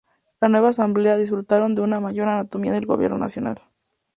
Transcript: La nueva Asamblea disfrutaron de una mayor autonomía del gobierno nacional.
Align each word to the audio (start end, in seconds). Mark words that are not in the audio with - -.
La 0.39 0.49
nueva 0.49 0.69
Asamblea 0.69 1.15
disfrutaron 1.15 1.75
de 1.75 1.81
una 1.81 1.99
mayor 1.99 2.27
autonomía 2.27 2.71
del 2.73 2.87
gobierno 2.87 3.19
nacional. 3.19 3.61